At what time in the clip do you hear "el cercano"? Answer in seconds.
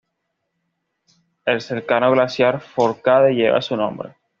1.45-2.09